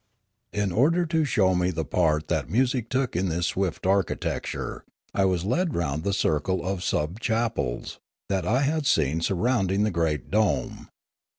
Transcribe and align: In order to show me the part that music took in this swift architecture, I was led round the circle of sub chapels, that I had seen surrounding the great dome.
In 0.51 0.71
order 0.71 1.05
to 1.05 1.25
show 1.25 1.53
me 1.53 1.69
the 1.69 1.85
part 1.85 2.27
that 2.27 2.49
music 2.49 2.89
took 2.89 3.15
in 3.15 3.29
this 3.29 3.45
swift 3.45 3.85
architecture, 3.85 4.83
I 5.13 5.25
was 5.25 5.45
led 5.45 5.75
round 5.75 6.03
the 6.03 6.11
circle 6.11 6.65
of 6.67 6.83
sub 6.83 7.19
chapels, 7.19 7.99
that 8.27 8.43
I 8.47 8.61
had 8.63 8.87
seen 8.87 9.21
surrounding 9.21 9.83
the 9.83 9.91
great 9.91 10.31
dome. 10.31 10.89